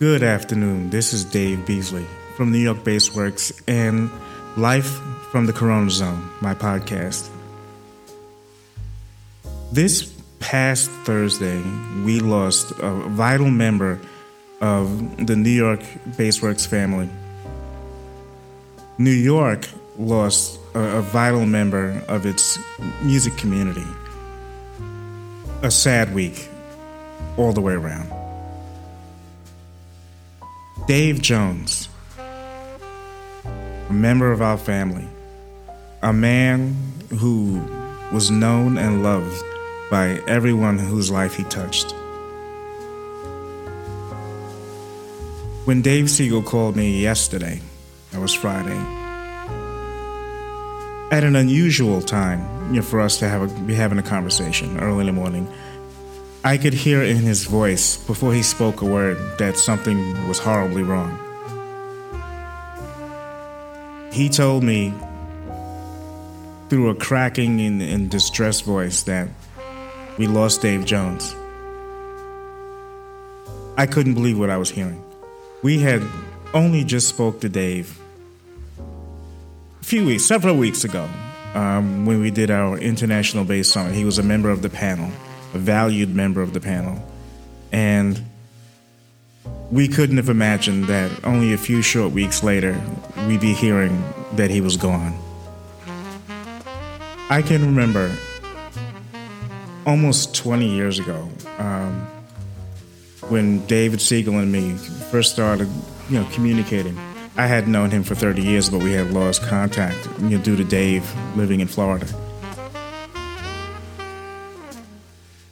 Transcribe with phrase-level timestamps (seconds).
[0.00, 0.88] Good afternoon.
[0.88, 4.10] This is Dave Beasley from New York Bassworks and
[4.56, 4.98] Life
[5.30, 7.28] from the Corona Zone, my podcast.
[9.70, 11.60] This past Thursday,
[12.02, 14.00] we lost a vital member
[14.62, 15.80] of the New York
[16.16, 17.10] Bassworks family.
[18.96, 22.58] New York lost a, a, vital member of its
[23.02, 23.84] music community.
[25.62, 26.48] A sad week
[27.36, 28.19] all the way around.
[30.90, 31.88] Dave Jones,
[32.18, 35.06] a member of our family,
[36.02, 36.74] a man
[37.10, 37.62] who
[38.12, 39.40] was known and loved
[39.88, 41.92] by everyone whose life he touched.
[45.64, 47.60] When Dave Siegel called me yesterday,
[48.10, 48.80] that was Friday,
[51.12, 55.06] at an unusual time for us to have a, be having a conversation early in
[55.06, 55.46] the morning,
[56.42, 60.82] I could hear in his voice before he spoke a word that something was horribly
[60.82, 61.18] wrong.
[64.10, 64.94] He told me
[66.70, 69.28] through a cracking and, and distressed voice that
[70.16, 71.34] we lost Dave Jones.
[73.76, 75.04] I couldn't believe what I was hearing.
[75.62, 76.02] We had
[76.54, 78.00] only just spoke to Dave
[79.80, 81.06] a few weeks, several weeks ago,
[81.54, 83.94] um, when we did our international bass summit.
[83.94, 85.10] He was a member of the panel,
[85.54, 87.02] a valued member of the panel,
[87.72, 88.22] and
[89.70, 92.80] we couldn't have imagined that only a few short weeks later
[93.26, 95.16] we'd be hearing that he was gone.
[97.28, 98.12] I can remember
[99.86, 101.28] almost 20 years ago,
[101.58, 102.06] um,
[103.28, 104.74] when David Siegel and me
[105.10, 105.68] first started,
[106.08, 106.98] you know, communicating.
[107.36, 110.56] I had known him for 30 years, but we had lost contact you know, due
[110.56, 112.06] to Dave living in Florida.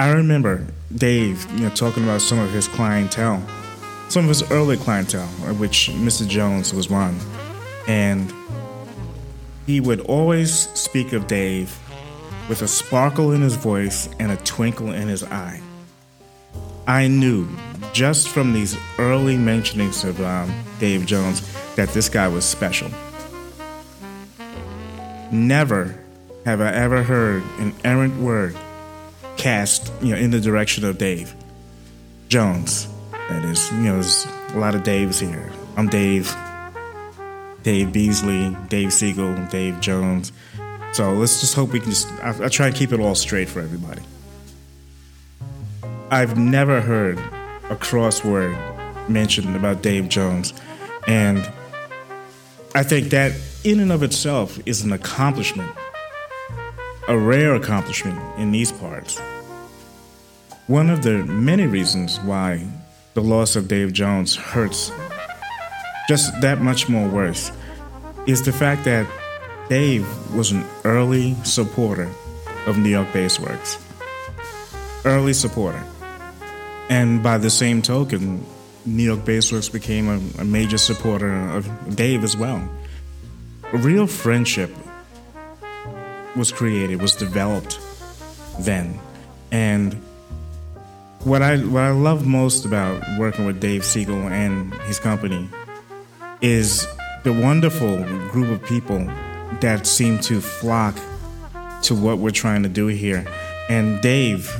[0.00, 3.46] I remember Dave, you know, talking about some of his clientele,
[4.08, 6.26] some of his early clientele, of which Mr.
[6.26, 7.18] Jones was one,
[7.86, 8.32] and
[9.66, 11.78] he would always speak of Dave
[12.48, 15.60] with a sparkle in his voice and a twinkle in his eye.
[16.86, 17.46] I knew
[17.92, 21.42] just from these early mentionings of um, Dave Jones
[21.74, 22.90] that this guy was special.
[25.30, 25.94] Never
[26.46, 28.56] have I ever heard an errant word
[29.36, 31.34] cast you know, in the direction of Dave
[32.28, 32.88] Jones.
[33.10, 35.52] That is, you know, there's a lot of Daves here.
[35.76, 36.34] I'm Dave,
[37.62, 40.32] Dave Beasley, Dave Siegel, Dave Jones.
[40.92, 43.48] So let's just hope we can just, I, I try and keep it all straight
[43.48, 44.02] for everybody.
[46.10, 50.52] I've never heard a crossword mentioned about Dave Jones.
[51.06, 51.38] And
[52.74, 55.72] I think that in and of itself is an accomplishment,
[57.10, 59.18] a rare accomplishment in these parts.
[60.68, 62.64] One of the many reasons why
[63.14, 64.92] the loss of Dave Jones hurts
[66.08, 67.50] just that much more worse
[68.28, 69.08] is the fact that
[69.68, 70.06] Dave
[70.36, 72.08] was an early supporter
[72.68, 73.82] of New York Bassworks.
[75.04, 75.82] Early supporter.
[76.90, 78.46] And by the same token,
[78.86, 82.68] New York Bassworks became a, a major supporter of Dave as well.
[83.72, 84.70] A real friendship
[86.36, 87.78] was created, was developed
[88.60, 88.98] then.
[89.50, 89.94] And
[91.24, 95.48] what I what I love most about working with Dave Siegel and his company
[96.40, 96.86] is
[97.24, 99.04] the wonderful group of people
[99.60, 100.96] that seem to flock
[101.82, 103.26] to what we're trying to do here.
[103.68, 104.50] And Dave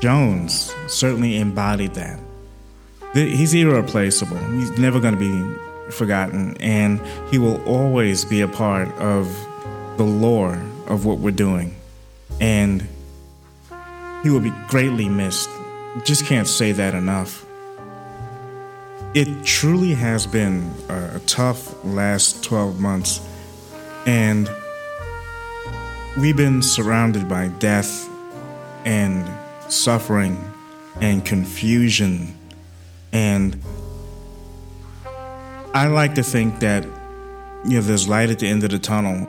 [0.00, 2.20] Jones certainly embodied that.
[3.14, 4.36] He's irreplaceable.
[4.36, 7.00] He's never going to be forgotten, and
[7.30, 9.26] he will always be a part of
[9.96, 11.74] the lore of what we're doing.
[12.40, 12.86] And
[14.22, 15.48] he will be greatly missed.
[16.04, 17.44] Just can't say that enough.
[19.14, 23.20] It truly has been a tough last 12 months
[24.04, 24.50] and
[26.18, 28.08] we've been surrounded by death
[28.84, 29.28] and
[29.70, 30.38] suffering
[31.00, 32.36] and confusion.
[33.12, 33.60] And
[35.74, 36.84] I like to think that
[37.64, 39.28] you know there's light at the end of the tunnel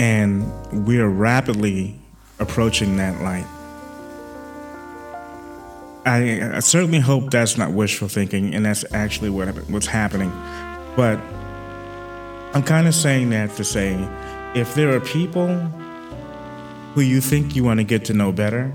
[0.00, 1.94] and we are rapidly
[2.38, 3.44] approaching that light.
[6.06, 10.30] I, I, certainly hope that's not wishful thinking and that's actually what what's happening.
[10.96, 11.20] But
[12.54, 13.92] I'm kind of saying that to say
[14.54, 15.48] if there are people
[16.94, 18.72] who you think you want to get to know better,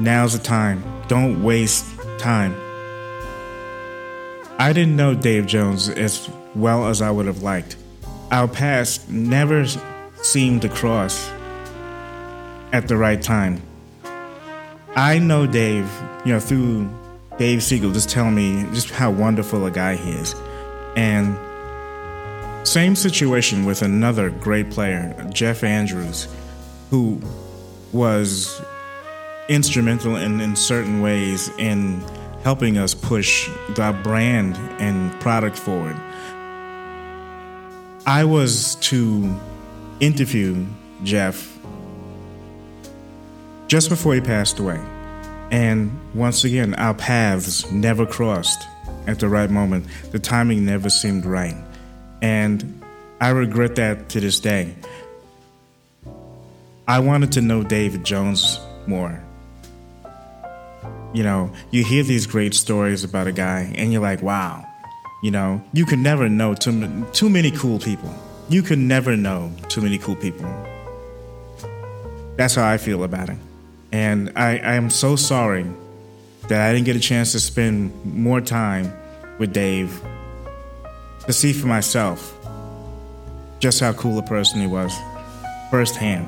[0.00, 0.82] now's the time.
[1.06, 1.84] Don't waste
[2.18, 2.54] time.
[4.58, 7.76] I didn't know Dave Jones as well as I would have liked.
[8.32, 9.66] Our paths never
[10.22, 11.28] seemed to cross
[12.72, 13.60] at the right time.
[14.96, 15.86] I know Dave,
[16.24, 16.88] you know, through
[17.36, 20.34] Dave Siegel just telling me just how wonderful a guy he is.
[20.96, 21.36] And
[22.66, 26.26] same situation with another great player, Jeff Andrews,
[26.88, 27.20] who
[27.92, 28.62] was
[29.50, 32.02] instrumental in, in certain ways in
[32.44, 35.96] helping us push the brand and product forward.
[38.06, 39.38] I was to
[40.00, 40.66] interview
[41.04, 41.56] Jeff
[43.68, 44.80] just before he passed away.
[45.52, 48.66] And once again, our paths never crossed
[49.06, 49.86] at the right moment.
[50.10, 51.56] The timing never seemed right.
[52.20, 52.82] And
[53.20, 54.74] I regret that to this day.
[56.88, 58.58] I wanted to know David Jones
[58.88, 59.22] more.
[61.14, 64.66] You know, you hear these great stories about a guy, and you're like, wow,
[65.22, 68.12] you know, you can never know too, too many cool people.
[68.48, 70.44] You can never know too many cool people.
[72.36, 73.38] That's how I feel about it.
[73.92, 75.64] And I, I am so sorry
[76.48, 78.92] that I didn't get a chance to spend more time
[79.38, 80.02] with Dave
[81.26, 82.36] to see for myself
[83.60, 84.92] just how cool a person he was
[85.70, 86.26] firsthand.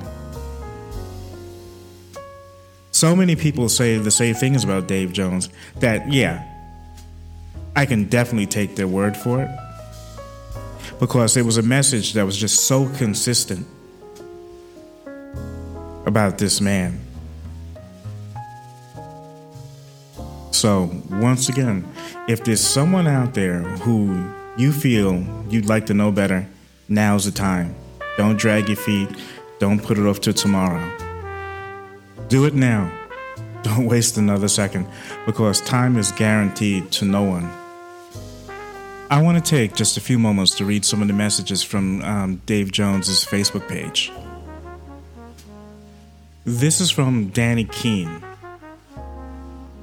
[2.93, 5.49] So many people say the same things about Dave Jones
[5.81, 6.49] that, yeah,
[7.77, 9.51] I can definitely take their word for it
[11.01, 13.67] because it was a message that was just so consistent
[16.07, 17.01] about this man.
[20.53, 21.87] So, once again,
[22.29, 26.47] if there's someone out there who you feel you'd like to know better,
[26.89, 27.75] now's the time.
[28.17, 29.09] Don't drag your feet,
[29.59, 30.91] don't put it off till tomorrow.
[32.29, 32.91] Do it now.
[33.63, 34.87] Don't waste another second
[35.25, 37.64] because time is guaranteed to no one.
[39.11, 42.03] I want to take just a few moments to read some of the messages from
[42.03, 44.11] um, Dave Jones's Facebook page.
[46.47, 48.23] This is from Danny Keene.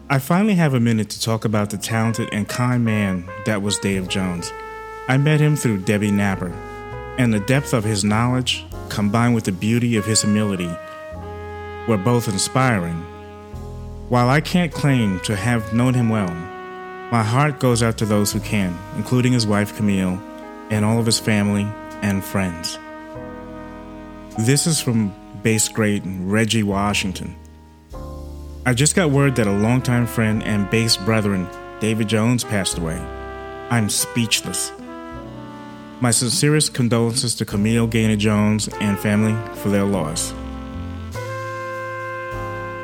[0.09, 3.77] I finally have a minute to talk about the talented and kind man that was
[3.77, 4.51] Dave Jones.
[5.07, 6.51] I met him through Debbie Napper,
[7.19, 10.69] and the depth of his knowledge, combined with the beauty of his humility,
[11.87, 12.97] were both inspiring.
[14.09, 16.35] While I can't claim to have known him well,
[17.11, 20.17] my heart goes out to those who can, including his wife Camille
[20.69, 21.67] and all of his family
[22.01, 22.79] and friends.
[24.39, 25.13] This is from
[25.43, 27.35] bass great Reggie Washington.
[28.65, 31.49] I just got word that a longtime friend and bass brethren,
[31.81, 32.97] David Jones, passed away.
[33.69, 34.71] I'm speechless.
[35.99, 40.31] My sincerest condolences to Camille Gaynor Jones and family for their loss.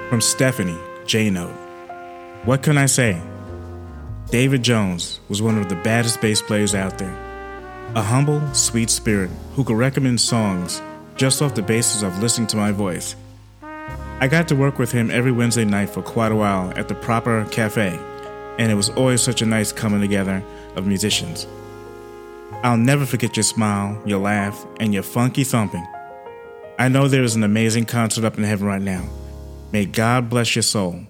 [0.10, 1.56] From Stephanie J Note.
[2.44, 3.22] What can I say?
[4.30, 7.16] David Jones was one of the baddest bass players out there.
[7.96, 10.82] A humble, sweet spirit who could recommend songs
[11.16, 13.16] just off the basis of listening to my voice.
[14.20, 16.96] I got to work with him every Wednesday night for quite a while at the
[16.96, 17.98] Proper Cafe,
[18.60, 20.44] and it was always such a nice coming together
[20.76, 21.48] of musicians.
[22.64, 25.88] I'll never forget your smile, your laugh, and your funky thumping.
[26.78, 29.08] I know there is an amazing concert up in heaven right now.
[29.72, 31.06] May God bless your soul.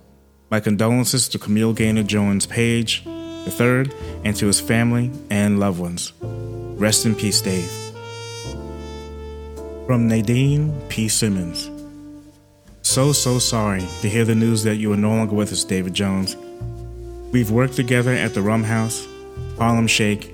[0.50, 3.92] My condolences to Camille Gaynor Jones Page III
[4.24, 6.14] and to his family and loved ones.
[6.22, 7.70] Rest in peace, Dave.
[9.86, 11.10] From Nadine P.
[11.10, 11.70] Simmons.
[12.82, 15.94] So, so sorry to hear the news that you are no longer with us, David
[15.94, 16.38] Jones.
[17.34, 19.06] We've worked together at the Rum House,
[19.58, 20.34] Harlem Shake,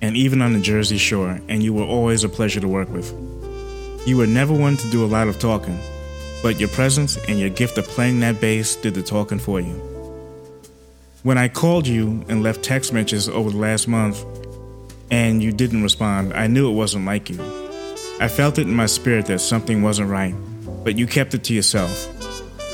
[0.00, 3.10] and even on the Jersey Shore, and you were always a pleasure to work with.
[4.06, 5.78] You were never one to do a lot of talking,
[6.44, 9.72] but your presence and your gift of playing that bass did the talking for you.
[11.22, 14.22] When I called you and left text messages over the last month
[15.10, 17.40] and you didn't respond, I knew it wasn't like you.
[18.20, 20.34] I felt it in my spirit that something wasn't right,
[20.84, 21.90] but you kept it to yourself.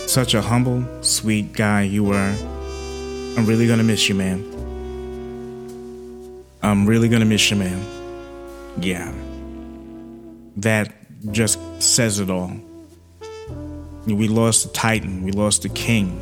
[0.09, 2.35] Such a humble, sweet guy you were.
[3.37, 4.43] I'm really gonna miss you, man.
[6.61, 7.87] I'm really gonna miss you, man.
[8.81, 9.15] Yeah.
[10.57, 10.93] That
[11.31, 12.51] just says it all.
[14.07, 16.21] We lost the Titan, we lost the King.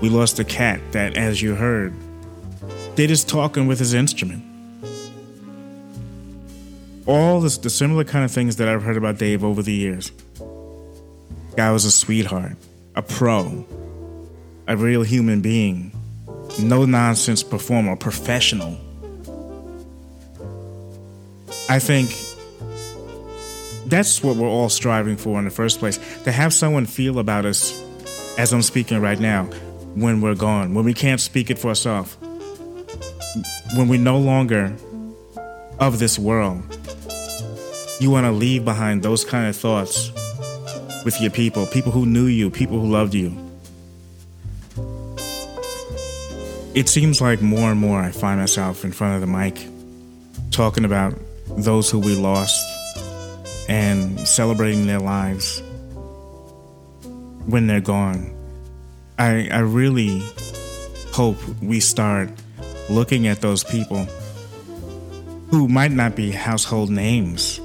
[0.00, 1.94] We lost a cat that, as you heard,
[2.96, 4.44] did his talking with his instrument.
[7.06, 10.12] All this, the similar kind of things that I've heard about Dave over the years.
[11.56, 12.56] Guy was a sweetheart,
[12.94, 13.64] a pro,
[14.66, 15.92] a real human being,
[16.60, 18.78] no nonsense performer, professional.
[21.68, 22.10] I think
[23.86, 27.44] that's what we're all striving for in the first place to have someone feel about
[27.44, 27.82] us
[28.38, 29.44] as I'm speaking right now
[29.94, 32.16] when we're gone, when we can't speak it for ourselves,
[33.76, 34.74] when we're no longer
[35.78, 36.62] of this world.
[37.98, 40.10] You want to leave behind those kind of thoughts
[41.04, 43.46] with your people, people who knew you, people who loved you.
[46.76, 49.66] it seems like more and more I find myself in front of the mic
[50.50, 51.14] talking about
[51.48, 52.75] those who we lost
[53.68, 55.62] and celebrating their lives
[57.46, 58.32] when they're gone.
[59.18, 60.22] I, I really
[61.12, 62.28] hope we start
[62.90, 64.06] looking at those people
[65.50, 67.60] who might not be household names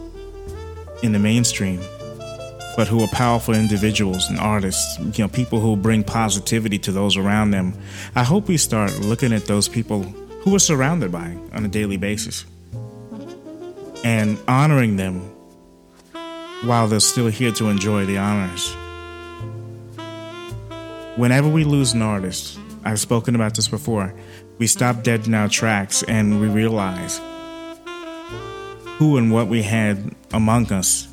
[1.03, 1.81] in the mainstream,
[2.77, 7.17] but who are powerful individuals and artists, you know, people who bring positivity to those
[7.17, 7.73] around them.
[8.15, 11.97] I hope we start looking at those people who we're surrounded by on a daily
[11.97, 12.45] basis
[14.03, 15.29] and honoring them
[16.63, 18.75] while they're still here to enjoy the honors.
[21.17, 24.13] Whenever we lose an artist, I've spoken about this before,
[24.57, 27.19] we stop dead in our tracks and we realize
[28.97, 31.07] who and what we had among us,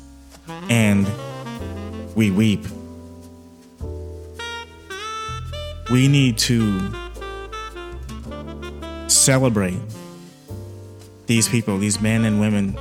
[0.69, 1.07] and
[2.15, 2.63] we weep.
[5.91, 6.93] We need to
[9.07, 9.79] celebrate
[11.25, 12.73] these people, these men and women,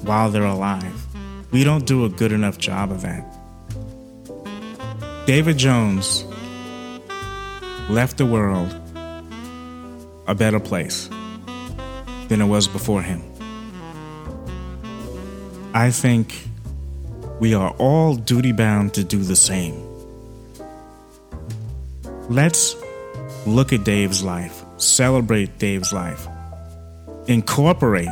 [0.00, 1.03] while they're alive.
[1.54, 3.24] We don't do a good enough job of that.
[5.24, 6.24] David Jones
[7.88, 8.74] left the world
[10.26, 11.08] a better place
[12.26, 13.22] than it was before him.
[15.72, 16.34] I think
[17.38, 19.80] we are all duty bound to do the same.
[22.28, 22.74] Let's
[23.46, 26.26] look at Dave's life, celebrate Dave's life,
[27.28, 28.08] incorporate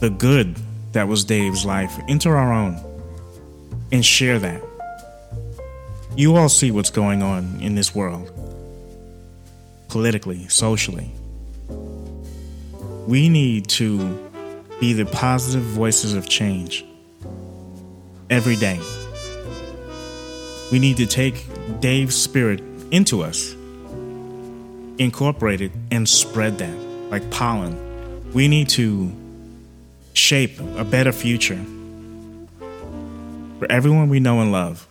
[0.00, 0.56] the good
[0.94, 2.80] that was Dave's life into our own,
[3.92, 4.62] and share that.
[6.16, 8.30] You all see what's going on in this world
[9.88, 11.12] politically, socially.
[13.06, 14.30] We need to
[14.80, 16.84] be the positive voices of change
[18.30, 18.80] every day.
[20.72, 21.46] We need to take
[21.80, 22.60] Dave's spirit
[22.90, 23.52] into us,
[24.98, 26.76] incorporate it, and spread that
[27.10, 28.32] like pollen.
[28.32, 29.12] We need to
[30.24, 31.62] shape a better future
[33.58, 34.88] for everyone we know and love.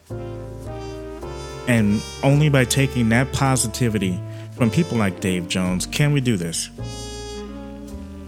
[1.67, 4.19] And only by taking that positivity
[4.55, 6.69] from people like Dave Jones can we do this.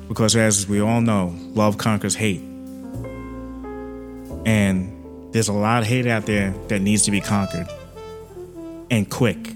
[0.07, 2.41] Because as we all know, love conquers hate.
[4.47, 4.91] And
[5.31, 7.67] there's a lot of hate out there that needs to be conquered.
[8.89, 9.53] And quick.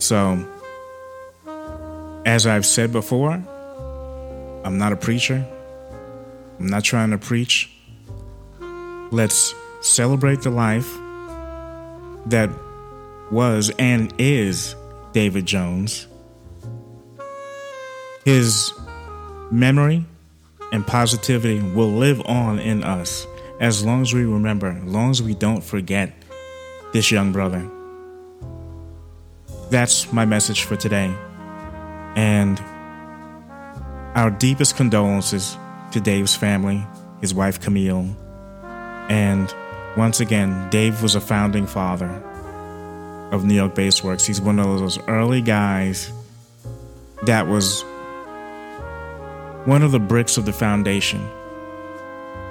[0.00, 0.44] So,
[2.26, 3.42] as I've said before,
[4.64, 5.46] I'm not a preacher.
[6.58, 7.70] I'm not trying to preach.
[9.10, 10.90] Let's celebrate the life
[12.26, 12.50] that
[13.30, 14.74] was and is
[15.12, 16.06] David Jones.
[18.24, 18.72] His
[19.50, 20.06] memory
[20.72, 23.26] and positivity will live on in us
[23.60, 26.14] as long as we remember, as long as we don't forget
[26.92, 27.68] this young brother.
[29.70, 31.14] That's my message for today.
[32.16, 32.62] And
[34.14, 35.56] our deepest condolences
[35.92, 36.86] to Dave's family,
[37.20, 38.16] his wife Camille.
[39.08, 39.52] And
[39.96, 42.10] once again, Dave was a founding father
[43.32, 44.26] of New York Bassworks.
[44.26, 46.12] He's one of those early guys
[47.24, 47.82] that was
[49.66, 51.26] one of the bricks of the foundation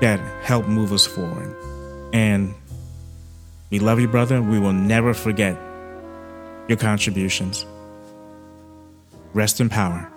[0.02, 1.56] that helped move us forward.
[2.14, 2.54] And
[3.70, 4.42] we love you, brother.
[4.42, 5.58] We will never forget
[6.68, 7.66] your contributions.
[9.34, 10.13] Rest in power.